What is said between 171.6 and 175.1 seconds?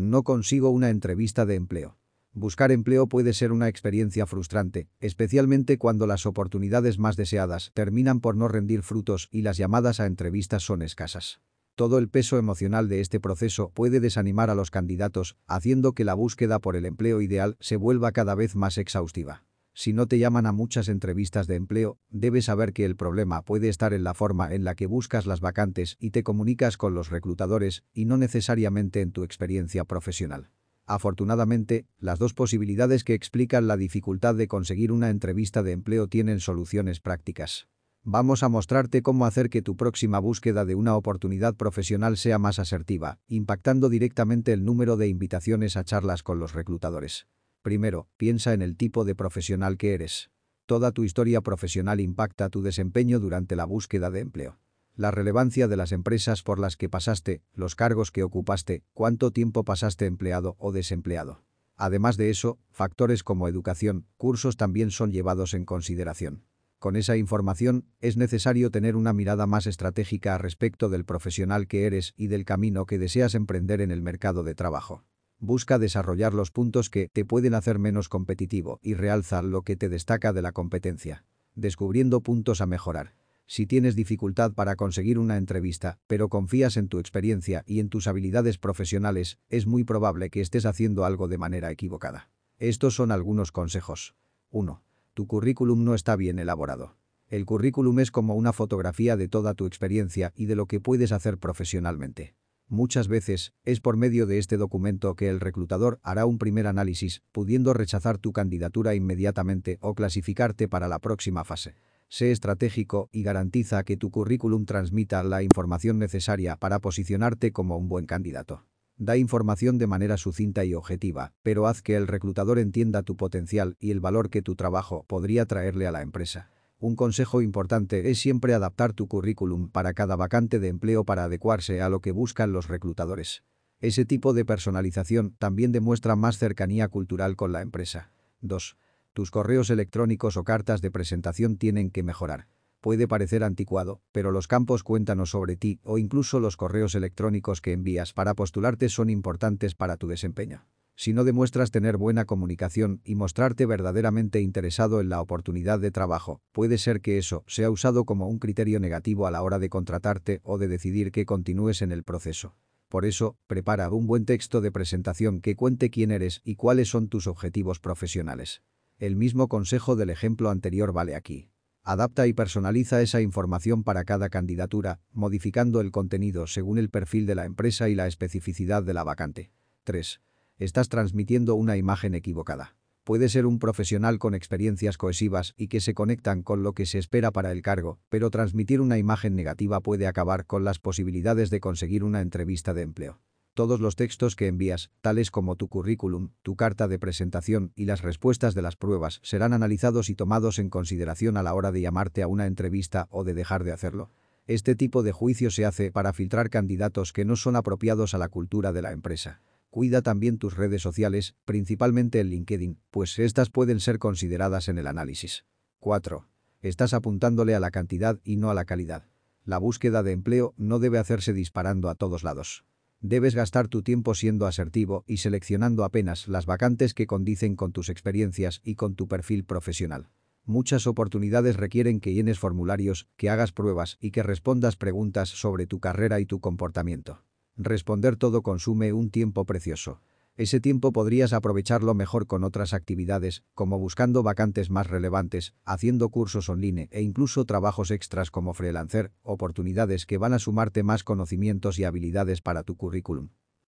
Adapta y personaliza esa información para cada candidatura,